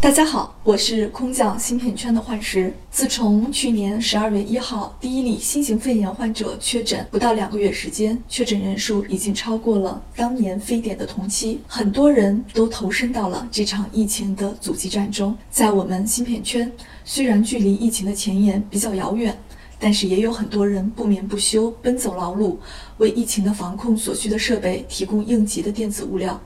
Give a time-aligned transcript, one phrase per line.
[0.00, 2.72] 大家好，我是空降芯片圈的幻石。
[2.88, 15.36] 自从去年十二月一号第一例新型肺炎患者确诊，不到两个月时间，确诊人数已经超过了当年非典的同期，很多人都投身到了这场疫情的阻击战中。
[15.50, 16.70] 在我们芯片圈，
[17.04, 19.36] 虽然距离疫情的前沿比较遥远，
[19.80, 22.56] 但是也有很多人不眠不休，奔走劳碌，
[22.98, 26.40] 为疫情的防控所需的设备提供应急的电子物料。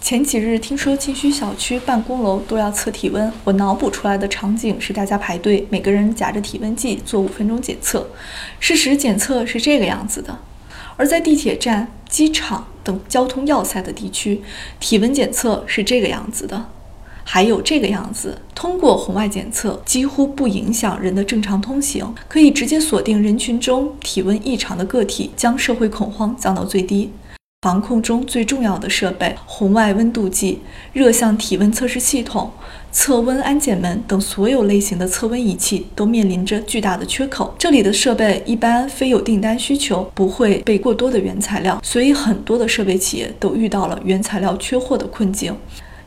[0.00, 8.08] 前几日听说庆虚小区办公楼都要测体温，我脑补出来的场景是大家排队，每个人夹着体温计做五分钟检测。
[8.58, 10.36] 事实检测是这个样子的，
[10.96, 14.42] 而在地铁站、机场等交通要塞的地区，
[14.80, 16.66] 体温检测是这个样子的，
[17.22, 18.40] 还有这个样子。
[18.54, 27.12] 通过红外检测，几乎不影响人的正常通行，可以直接锁定人群中体温异常的个体，将社会恐慌降到最低。
[27.62, 30.60] 防控中最重要的设备——红外温度计、
[30.94, 32.50] 热像体温测试系统、
[32.90, 37.54] 测温安检门等所有类型的测温仪器都面临着巨大的缺口。
[37.58, 45.54] 这里的设备一般非有订单需求，不会备过多的原材料，所以很多的设备企业都遇到了原材料缺货的困境。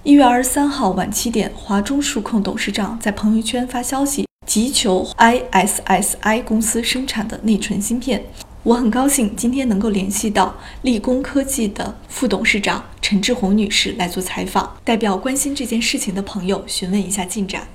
[0.02, 8.26] 一月二十三号晚七点，华中数控董事长在朋友圈发消息，急求 ISSI 公司生产的内存芯片。
[8.64, 17.68] 我很高兴今天能够联系到立功科技的副董事长陈志红女士来做采访，代表关心这件事情的朋友询问一下进展。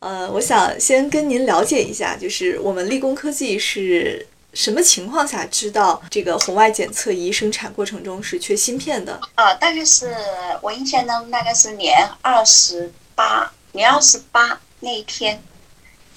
[0.00, 9.18] 呃，我想先跟您了解一下，就是我们立功科技是什么情况下知道这个红外检测仪生产过程中是缺芯片的？
[9.34, 10.14] 啊，大概是
[10.60, 15.42] 我印象中大概是年二十八，年二十八那一天，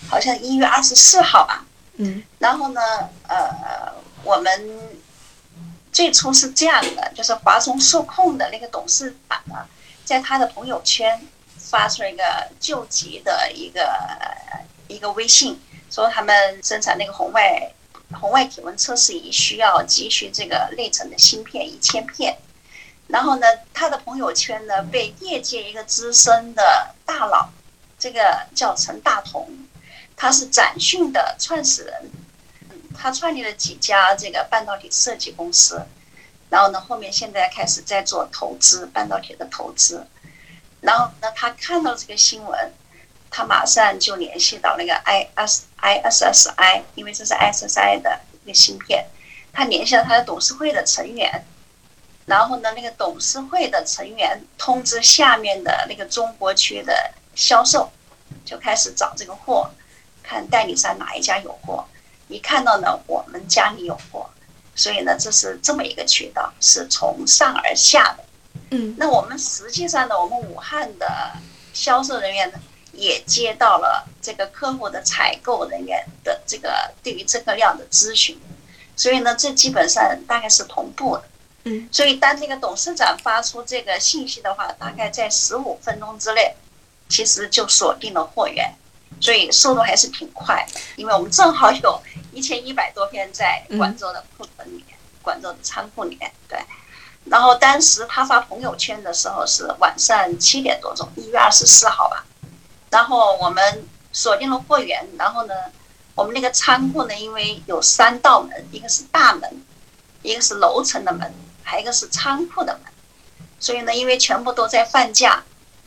[0.10, 1.66] 好像一月二十四号吧。
[2.02, 2.82] 嗯，然后呢，
[3.28, 4.98] 呃，我们
[5.92, 9.68] 最初是这样的，就是华中数控的那个董事长呢，
[10.06, 11.20] 在他的朋友圈
[11.58, 12.24] 发出了一个
[12.58, 13.82] 救急的一个
[14.88, 15.60] 一个微信，
[15.92, 17.70] 说他们生产那个红外
[18.14, 22.38] 红外体温测试仪需要急需这个内存的芯片一千片，
[23.08, 27.50] 然后呢，他的朋友圈呢被业界一个资深的大佬，
[28.00, 29.50] 这个叫陈大同。
[30.22, 32.12] 他是展讯的创始人，
[32.94, 35.82] 他创立了几家这个半导体设计公司，
[36.50, 40.06] 然后呢，后面现在开始在做投资半导体的投资，
[40.82, 42.74] 然后呢，他看到这个新闻，
[43.32, 49.06] 他马上就联系到那个 I S I S S I，因为这是 I S S I 的一个芯片，
[49.54, 51.46] 他联系了他的董事会的成员，
[52.26, 57.90] 然后呢，那个董事会的成员通知下面的那个中国区的销售，
[58.44, 59.72] 就开始找这个货。
[60.30, 61.84] 看代理商哪一家有货，
[62.28, 64.30] 一看到呢，我们家里有货，
[64.76, 68.24] 所以呢，这是这么一个渠道，是从上而下的。
[68.70, 71.32] 嗯，那我们实际上呢，我们武汉的
[71.74, 72.60] 销售人员呢，
[72.94, 78.40] 也接到了这个客户的采购人员的这个对于这个量的咨询，
[78.96, 81.24] 所以呢，这基本上大概是同步的。
[81.64, 86.54] 嗯，所以当这个董事长发出这个信息的话，大概在十五分钟之内，
[87.10, 88.72] 其实就锁定了货源。
[89.20, 90.66] 所以速度还是挺快，
[90.96, 96.32] 因为我们正好有一千一百多片在广州的库存里面，广州的仓库里面。
[96.48, 96.58] 对，
[97.26, 102.26] 然后当时他发朋友圈的时候是晚上七点多钟，一月二十四号吧。
[102.90, 105.54] 然后我们锁定了货源，然后呢，
[106.16, 109.64] 我们那个仓库呢，因为有三道门，一个是大门，
[110.24, 111.32] 一个是楼层的门，
[111.62, 112.92] 还有一个是仓库的门，
[113.60, 115.44] 所以呢，因为全部都在放假。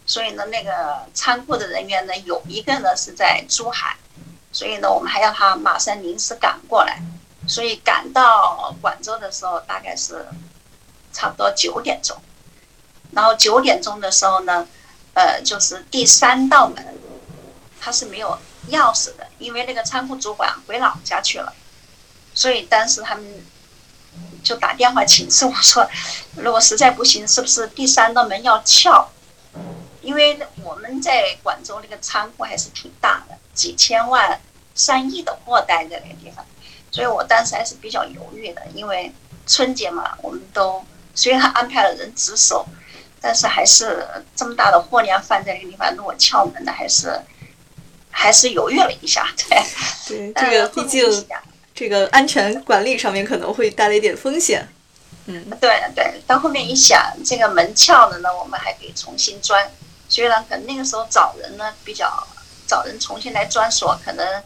[0.06, 3.96] 所以呢，那个仓库的人员呢，有一个呢是在珠海，
[4.52, 7.00] 所以呢，我们还要他马上临时赶过来。
[7.44, 10.24] 所以赶到广州的时候，大概是
[11.12, 12.16] 差不多九点钟。
[13.10, 14.68] 然后九点钟的时候呢，
[15.14, 16.96] 呃，就是第三道门，
[17.80, 18.38] 他是没有
[18.70, 21.52] 钥匙的，因为那个仓库主管回老家去了。
[22.32, 23.44] 所以当时他们
[24.44, 25.84] 就打电话请示我说，
[26.36, 29.10] 如果实在不行，是不是第三道门要撬？
[30.02, 34.40] 因为我们在广州那个仓库还是挺大的，几千万、
[34.74, 36.44] 上亿的货待在那个地方，
[36.90, 38.60] 所以我当时还是比较犹豫的。
[38.74, 39.12] 因为
[39.46, 40.84] 春节嘛，我们都
[41.14, 42.66] 虽然安排了人值守，
[43.20, 47.20] 但是还是这么大的货量放在那个地方，如果撬门的，还是
[48.10, 49.28] 还是犹豫了一下。
[49.48, 49.62] 对，
[50.06, 51.26] 对，这个毕竟
[51.74, 54.66] 这个安全管理上面可能会带来一点风险。
[55.26, 59.70] 嗯，对对，到后面一想，这个门撬了呢，我们还可以重新钻。
[60.12, 62.22] 虽然可能那个时候找人呢比较
[62.66, 64.42] 找人重新来专锁，可能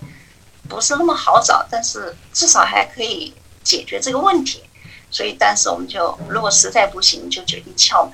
[0.68, 3.34] 不是那么好找，但是至少还可以
[3.64, 4.62] 解决这个问题。
[5.10, 8.12] 所以当时我们就如果实在不行，就决定撬门。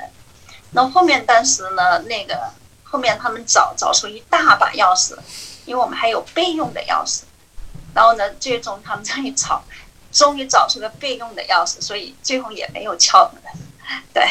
[0.70, 2.50] 那后面当时呢，那个
[2.84, 5.14] 后面他们找找出一大把钥匙，
[5.66, 7.24] 因为我们还有备用的钥匙。
[7.94, 9.62] 然后呢，最终他们这样一找，
[10.10, 13.42] 终于找出个备用的钥匙，所以最后也没有撬门。
[14.14, 14.26] 对，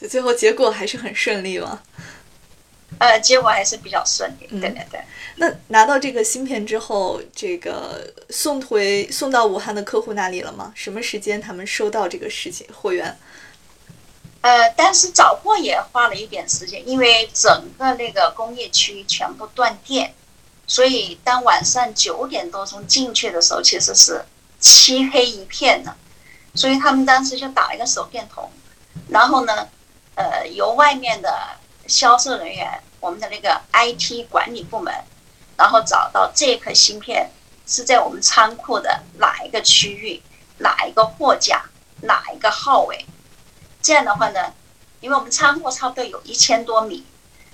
[0.00, 1.82] 就最后结果还是很顺利嘛。
[2.98, 4.46] 呃，结果还是比较顺利。
[4.46, 5.00] 对对对。
[5.36, 10.72] 那拿到这个芯片之后，这个送回送到武汉的客户那里了吗？
[10.76, 13.18] 什么时间他们收到这个事情货源？
[14.42, 20.14] 呃，但是找货也花了一点时间，因为整个那个工业区全部断电，
[20.66, 24.22] 所以当晚上九点多钟进去的时候，其实是
[24.60, 25.96] 漆黑一片的，
[26.54, 28.50] 所以他们当时就打一个手电筒，
[29.08, 29.66] 然后呢，
[30.14, 31.32] 呃，由外面的
[31.86, 34.92] 销售人员，我们的那个 IT 管理部门。
[35.56, 37.30] 然后找到这颗芯片
[37.64, 40.20] 是在我们仓库的哪一个区域、
[40.58, 41.62] 哪一个货架、
[42.02, 43.06] 哪一个号位。
[43.80, 44.52] 这样的话呢，
[45.00, 47.06] 因为我们仓库差不多有一千多米，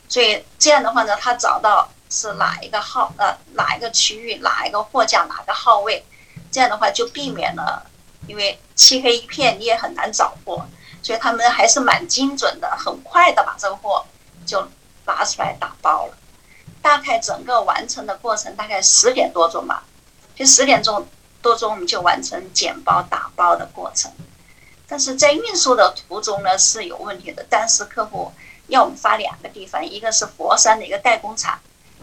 [0.09, 6.03] 所以这样的话呢，他找到是哪一个号、呃哪一个区域、哪一个货架、哪个号位。
[6.51, 7.87] 这样的话就避免了，
[8.27, 10.67] 因为漆黑一片你也很难找货，
[11.03, 14.07] 所以他们还是蛮精准的，很快的把这个货
[14.47, 14.69] 就
[15.07, 16.15] 拿出来打包了。
[16.83, 19.85] 大概整个完成的过程大概十点多钟吧，
[20.35, 21.07] 就十点钟
[21.43, 24.11] 多钟我们就完成剪包打包的过程。
[24.89, 28.33] 但是在运输的途中呢是有问题的，当时客户
[28.69, 31.61] 要我们发两个地方，一个是佛山的一个代工厂，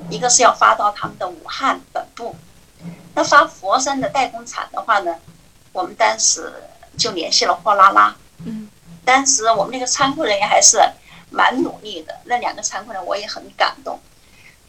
[0.10, 2.36] 一个是要发到他们的武汉本部。
[3.16, 5.16] 那发佛山的代工厂的话呢，
[5.74, 6.54] 我们当时
[6.98, 8.16] 就联系了货拉拉。
[8.46, 8.70] 嗯。
[9.04, 10.78] 当时我们那个仓库人员还是
[11.30, 14.00] 蛮努力的，那两个仓库呢我也很感动。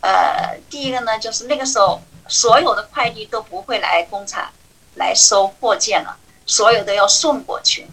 [0.00, 4.48] 呃，第一个呢，就是那个时候所有的快递都不会来工厂
[4.94, 6.16] 来收货件了，
[6.46, 7.86] 所有都要送过去。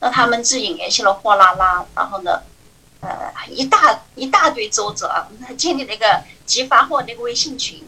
[0.00, 2.42] 那他们自己联系了货拉拉，然后呢，
[3.00, 7.86] 呃，一大一大堆周折啊， 建立了一个急发货那个微信群，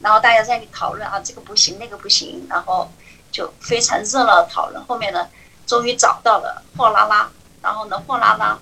[0.00, 2.90] 然后大家在那里讨论啊，这个不行，那个不行，然后
[3.30, 4.82] 就非常热闹的讨论。
[4.84, 5.28] 后面呢，
[5.66, 7.30] 终于找到了货拉拉，
[7.62, 8.58] 然后呢，货拉拉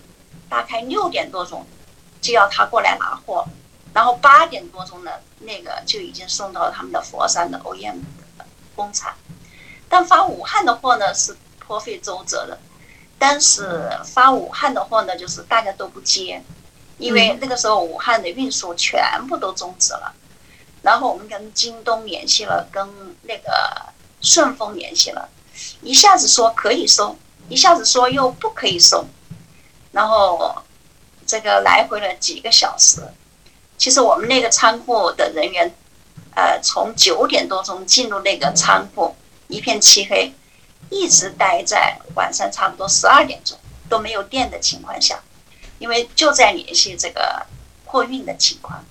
[0.50, 1.64] 大概六点多钟
[2.20, 3.46] 就要他过来拿货。
[3.94, 8.00] 然后八点多钟呢，那个就已经送到他们的佛山的 OEM
[8.76, 9.14] 工厂，
[9.88, 12.58] 但发武汉的货呢是颇费周折的。
[13.18, 16.42] 但是发武汉的货呢，就是大家都不接，
[16.98, 20.14] 因为那个时候武汉的运输全部都终止了。
[20.82, 22.88] 然后我们跟京东联系了，跟
[23.22, 23.92] 那个
[24.22, 25.28] 顺丰联系了，
[25.82, 27.18] 一下子说可以送，
[27.48, 29.04] 一下子说又不可以收，
[29.92, 30.54] 然后
[31.26, 33.02] 这个来回了几个小时。
[33.78, 35.74] 其实我们那个仓库的人员，
[36.34, 39.16] 呃，从九点多钟进入那个仓库，
[39.48, 40.34] 一片漆黑，
[40.90, 43.58] 一直待在晚上差不多十二点钟
[43.88, 45.20] 都没有电的情况下，
[45.78, 47.46] 因为就在联系这个
[47.86, 48.84] 货运的情况。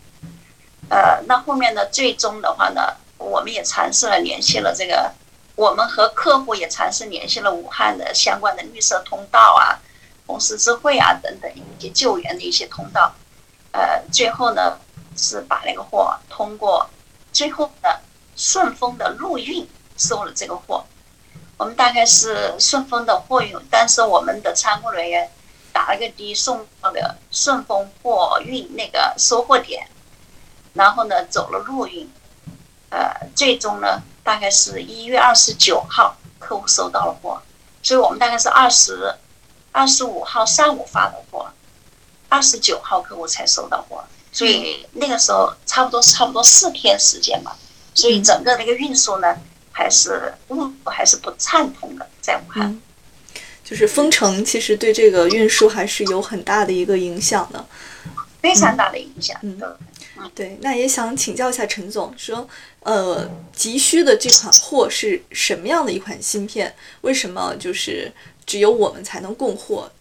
[0.89, 5.13] 呃，那后面呢，最终的话呢，我们也尝试了联系了这个，
[5.55, 9.77] 我们和客户也尝试联系了武汉的相关的绿色通道啊、
[10.29, 13.11] 红十字会啊等等一些救援的一些通道。
[13.71, 14.77] 呃，最后呢
[15.17, 16.87] 是把那个货通过
[17.31, 17.99] 最后的
[18.35, 19.67] 顺丰的陆运
[19.97, 20.85] 收了这个货。
[21.57, 25.27] 我们大概是顺丰的货运，但是我们的仓库人员
[25.73, 29.89] 打了个的送到了顺丰货运那个收货点，
[30.73, 32.07] 然后呢走了陆运。
[32.91, 37.41] 呃，最终呢大概是一月二十九号客户收到了货，
[37.81, 39.15] 所以我们大概是二十
[39.71, 41.47] 二十五号上午发的货。
[42.31, 47.57] 二十九号客户才收到货，所以那个时候差不多差不多四天时间吧，
[47.95, 49.35] 所以整个那个运输呢，
[49.71, 52.79] 还是路还是不畅通的，在武汉。
[53.63, 57.65] 就是封城，其实对这个运输还是有很大的一个影响的，
[58.43, 59.35] 非常大的影响。
[59.41, 59.59] 嗯，
[60.35, 60.55] 对。
[60.61, 62.47] 那也想请教一下陈总，说
[62.81, 66.75] 呃，急需的这款货是什么样的一款芯片？
[67.01, 68.11] 为什么就是
[68.49, 69.91] 只有我们才能供货？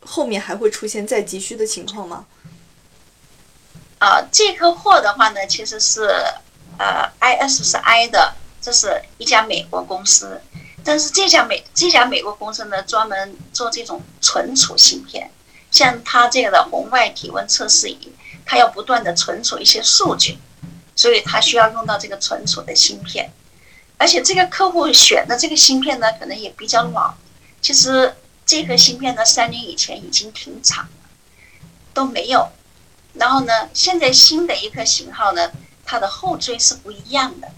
[0.00, 2.24] 后面还会出现再急需的情况吗？
[3.98, 6.04] 啊，这颗货的话呢，其实是
[6.78, 10.40] 呃，IS 是 I 的，这是一家美国公司，
[10.84, 15.28] 但是这家美这家美国公司呢，专门做这种存储芯片，
[15.72, 18.12] 像它这个的红外体温测试仪，
[18.44, 20.38] 它要不断的存储一些数据，
[20.94, 23.32] 所以它需要用到这个存储的芯片，
[23.98, 27.12] 而且这个客户选的这个芯片呢，可能也比较老，
[27.66, 28.14] 其实。
[28.48, 30.90] 这颗芯片呢，三年以前已经停产了，
[31.92, 32.48] 都没有。
[33.14, 35.50] 然后呢，现在新的一颗型号呢，
[35.84, 37.48] 它的后缀是不一样的，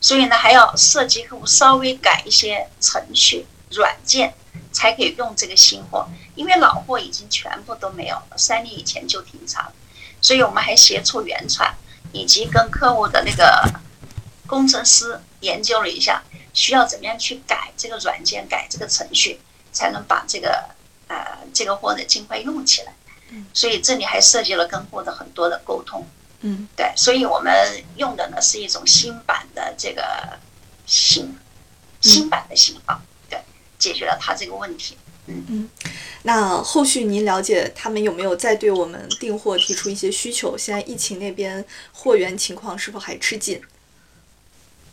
[0.00, 4.34] 所以呢，还要设计客户稍微改一些程序软件，
[4.70, 6.06] 才可以用这个新货。
[6.36, 9.72] 因为老货已经全部都没有了，三年以前就停产了。
[10.22, 11.74] 所以我们还协助原厂
[12.12, 13.68] 以及跟客户的那个
[14.46, 16.22] 工程师研究了一下，
[16.54, 19.40] 需要怎么样去改这个软件、改这个程序，
[19.76, 20.64] 才能把这个
[21.06, 21.16] 呃
[21.52, 22.94] 这个货呢尽快用起来。
[23.52, 26.06] 所以这里还涉及了跟货的很多的沟通。
[26.40, 27.52] 嗯，对，所以我们
[27.96, 30.38] 用的呢是一种新版的这个
[30.86, 31.36] 型，
[32.00, 33.38] 新版的型号，对，
[33.78, 34.96] 解决了他这个问题。
[35.26, 35.70] 嗯嗯，
[36.22, 40.56] 那后续您了解他们有没有再对我们订货提出一些需求？
[40.56, 43.60] 现在疫情那边货源情况是否还吃紧？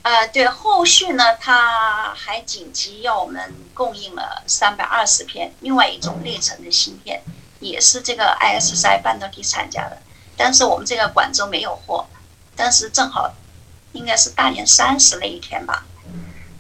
[0.03, 7.23] 呃，对，后续呢，他还紧急要我们供应了三百二十片，另外一种内存的芯片，
[7.61, 9.97] 也是这个 ISI 半导体厂家的，
[10.35, 12.05] 但是我们这个广州没有货，
[12.53, 13.33] 但是正好
[13.93, 15.85] 应该是大年三十那一天吧，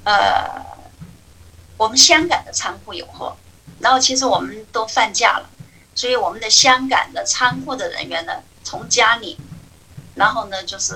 [0.05, 0.65] 呃，
[1.75, 3.35] 我们香港的仓库有货，
[3.79, 5.49] 然后其实我们都放假了，
[5.93, 9.37] 所以我们的香港的仓库的人员呢，从家里，
[10.15, 10.95] 然后呢就是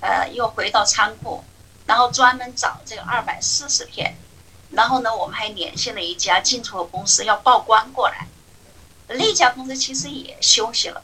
[0.00, 1.44] 呃又回到仓库。
[1.86, 4.16] 然后专门找这个二百四十片，
[4.70, 8.26] 然后呢，我们还联系了一家进出口公司要报关过来。
[9.08, 11.00] 那家公司其实也休息了，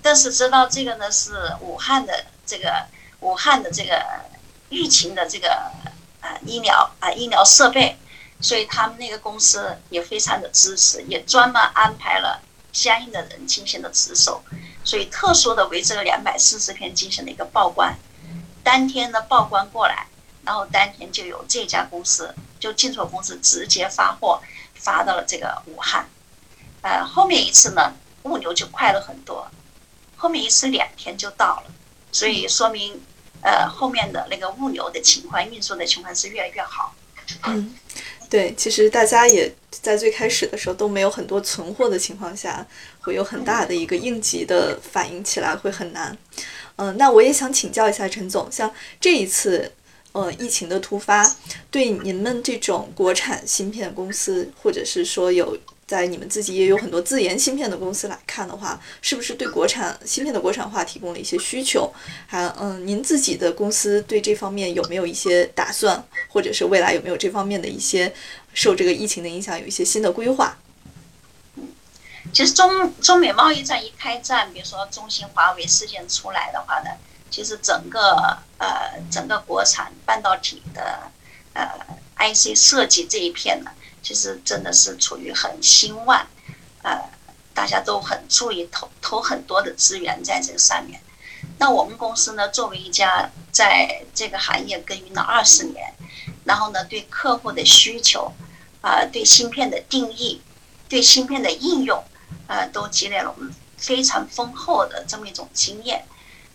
[0.00, 2.86] 但是知道这个呢是武汉的这个
[3.20, 4.02] 武汉的这个
[4.70, 5.50] 疫情的这个
[6.22, 7.98] 啊医疗啊医疗设备，
[8.40, 12.40] 所以他们那个公司也非常的支持，也专门安排了
[12.72, 14.42] 相应的人进行了值守，
[14.84, 17.94] 所以特殊的为这个两百四十片进行了一个报关。
[18.62, 20.06] 当天呢报关过来。
[20.44, 24.40] 然后当天就有这家公司，就进出口公司直接发货，
[24.74, 26.06] 发到了这个武汉。
[26.82, 29.50] 呃，后面一次呢，物流就快了很多，
[30.16, 31.72] 后面一次两天就到了，
[32.12, 33.00] 所以说明，
[33.40, 36.94] 呃，后面的那个物流的情况、运输的情况是越来越好。
[37.44, 37.74] 嗯，
[38.28, 42.66] 对，其实大家也在最开始的时候都没有很多存货的情况下，
[43.00, 46.14] 会有很大的一个应急的反应起来会很难。
[46.76, 48.70] 嗯，那我也想请教一下陈总，像
[49.00, 49.72] 这一次。
[50.14, 51.28] 呃，疫情的突发，
[51.72, 61.92] 对你们这种国产芯片公司，或者是说有在你们自己也有很多自研芯片的公司来看的话，是不是对国产芯片的国产化提供了一些需求？
[62.28, 68.14] 还嗯，您自己的公司对这方面有没有一些打算，或者是未来有没有这方面的一些
[68.52, 70.56] 受这个疫情的影响，有一些新的规划？
[72.32, 76.90] 其实中中美贸易战一开战，比如说中兴、华为事件出来的话呢？
[77.30, 81.10] 其实整个呃整个国产半导体的
[81.52, 81.68] 呃
[82.16, 83.70] IC 设计这一片呢，
[84.02, 86.26] 其实真的是处于很兴旺，
[86.82, 87.10] 呃
[87.52, 91.00] 大家都很注意投投很多的资源在这个上面。
[91.58, 95.92] 那我们公司呢，作为一家在这个行业耕耘了二十年，
[96.44, 98.32] 然后呢对客户的需求
[98.80, 100.40] 啊，对芯片的定义，
[100.88, 102.02] 对芯片的应用，
[102.46, 106.04] 呃都积累了我们非常丰厚的这么一种经验。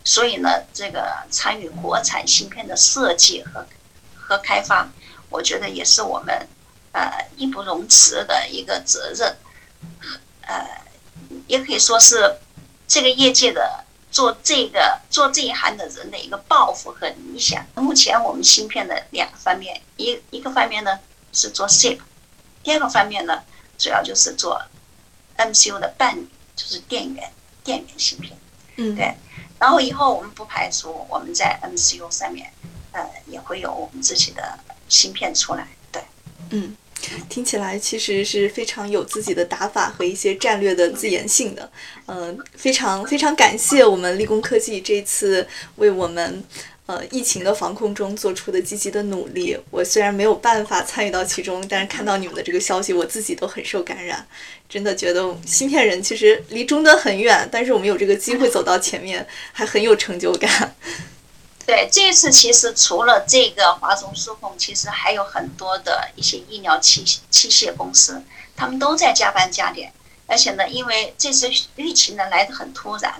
[0.09, 3.63] 所以呢，这个参与国产芯片的设计和
[4.15, 4.89] 和开发，
[5.29, 6.47] 我觉得也是我们
[6.93, 9.37] 呃义不容辞的一个责任，
[10.41, 10.67] 呃，
[11.45, 12.39] 也可以说是
[12.87, 17.63] 这个业界的做这个做这一行的人的一个抱负和理想。
[17.75, 20.99] 目前我们芯片的两个方面，一一个方面呢
[21.33, 21.99] 是做 SiP，
[22.63, 23.43] 第二个方面呢
[23.77, 24.59] 主要就是做
[25.37, 27.31] MCU 的伴侣，就是电源
[27.63, 28.35] 电源芯片。
[28.77, 29.15] 嗯，对。
[29.59, 32.51] 然后以后我们不排除我们在 MCU 上面，
[32.91, 35.67] 呃，也会有我们自己的芯片出来。
[35.91, 36.01] 对，
[36.51, 36.75] 嗯，
[37.27, 41.69] 听起来其实是非常有自己的打法和一些战略的自研性的。
[42.07, 46.43] 嗯，非常非常感谢我们立功科技这次为我们。
[46.89, 54.25] 呃，疫情的防控中做出的积极的努力，我虽然没有办法参与到其中，但是看到你们的这个消息，我自己都很受感染。
[54.67, 60.75] 真的觉得芯片人其实离终端很远，但是我们有这个机会走到前面，还很有成就感。
[61.63, 68.19] 对，这次其实除了这个华中数控，其实还有很多的一些医疗器器械公司，
[68.55, 69.93] 他们都在加班加点，
[70.25, 73.13] 而且呢，因为这次疫情呢来得很突然，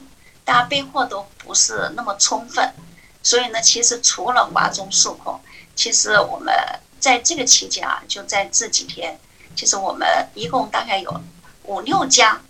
[0.44, 2.68] 大家备货都不是那么充分。
[3.22, 5.40] 所以呢，其实除了华中数控，
[5.76, 6.54] 其实我们
[7.00, 9.20] 在这个期间啊，就在这几天，
[9.56, 11.22] 其实我们一共大概有
[11.64, 12.42] 五六家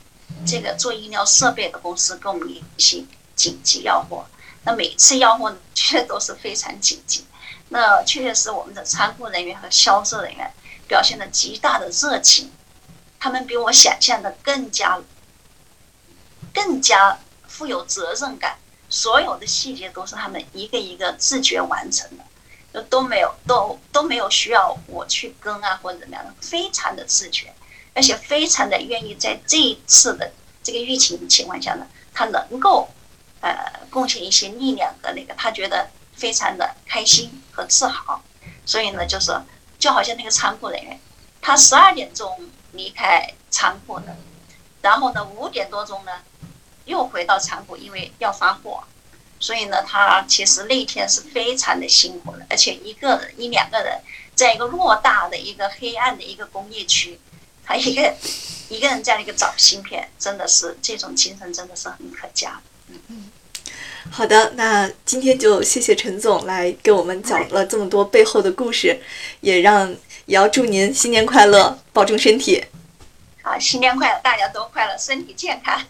[0.46, 4.26] 这个做医疗设备的公司跟我们联系紧急要货。
[4.64, 7.26] 那每次要货确实都是非常紧急。
[7.70, 10.52] 那确确实是我们的仓库人员和销售人员
[10.88, 12.52] 表现了极大的热情，
[13.20, 15.00] 他们比我想象的更加
[16.54, 18.58] 更加富有责任感。
[18.90, 22.24] 所有的细节都是他们一个一个自觉完成的，
[22.74, 27.54] 就都没有都都没有需要我去跟啊或者怎么样的，非常的自觉，
[27.94, 30.32] 而且非常的愿意在这一次的
[30.64, 32.90] 这个疫情情况下呢，他能够
[33.42, 33.56] 呃
[33.90, 38.22] 贡献一些力量和那个，他觉得非常的开心和自豪。
[38.66, 39.32] 所以呢，就是
[39.80, 41.00] 就好像那个仓库人员，
[41.42, 42.40] 他十二点钟
[42.74, 44.16] 离开仓库的，
[44.82, 46.12] 然后呢五点多钟呢
[46.90, 48.84] 又回到仓库，因为要发货。
[49.40, 54.02] 所以呢，他其实那天是非常的辛苦的，而且一个人一两个人，
[54.36, 57.18] 在一个偌大的一个黑暗的一个工业区，
[57.66, 58.14] 他一个
[58.68, 62.60] 一个人在那个找芯片，真的是这种精神真的是很可嘉。
[62.90, 63.32] 嗯嗯，
[64.12, 69.00] 好的，那今天就谢谢陈总来给我们讲了这么多背后的故事，
[69.40, 69.90] 也让
[70.26, 72.66] 也要祝您新年快乐，保重身体。
[73.42, 75.82] 好，新年快乐，大家都快乐，身体健康。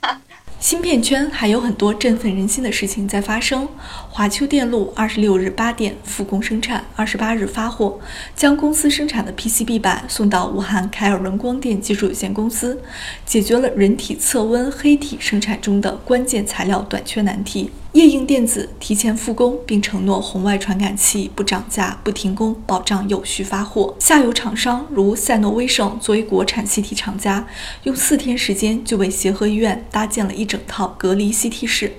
[0.59, 3.65] 芯片圈还有很多振奋人心的事情在发生。
[4.09, 7.97] 华秋电路二十六日八点复工生产，二十八日发货，
[8.35, 12.81] 将公司生产的 PCB 板送到武汉凯尔伦光电技术有限公司，
[13.25, 17.71] 解决了人体测温黑体生产中的关键材料短缺难题。
[17.93, 23.95] 夜映电子提前复工，并承诺红外传感器不涨价、不停工，保障有序发货。
[23.97, 27.47] 下游厂商如赛诺威盛作为国产 CT 厂家，
[27.83, 31.93] 用四天时间就为协和医院搭建了一整套隔离 CT 室，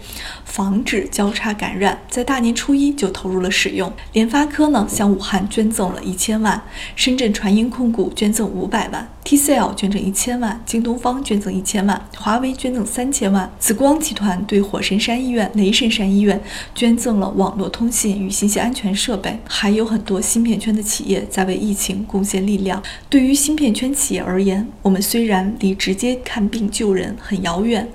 [0.52, 1.98] 防止交叉感染。
[2.08, 3.92] 在大年初一就投入了使用。
[4.12, 6.60] 联发科呢，向武汉捐赠了一千万；
[6.96, 16.40] 深圳传音控股捐赠五百万；TCL 捐赠一千万；京东方捐赠一千万；华为捐赠三千万；紫光集团对火神山医院、雷神山医院
[16.74, 19.38] 捐赠了网络通信与信息安全设备。
[19.46, 22.82] 还有很多芯片圈的企业在为疫情贡献力量。
[23.08, 27.88] 对于芯片圈企业而言，我们虽然离直接看病救人很遥远，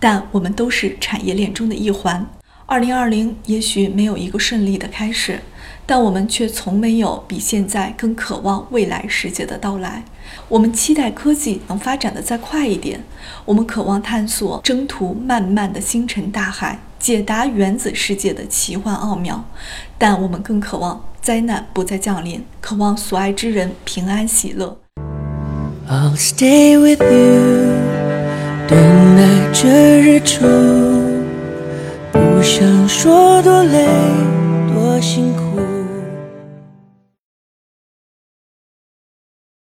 [0.00, 2.26] 但我们都是产业链中的一环。
[2.66, 5.40] 二零二零也许没有一个顺利的开始，
[5.84, 10.04] 但我们却从没有比现在更渴望未来世界的到来。
[10.48, 13.02] 我们期待科技能发展的再快一点，
[13.44, 19.44] 我们渴望探索征途漫漫的星辰大海，解答原子世界的奇幻奥妙。
[19.98, 24.78] 但我们更渴望灾难不再降临，渴望所爱之人平安喜乐。
[25.88, 27.99] I'll stay with you，
[28.70, 28.78] 等
[29.16, 30.46] 待着日出。
[32.12, 33.84] 不想说多累，
[34.72, 35.49] 多辛苦。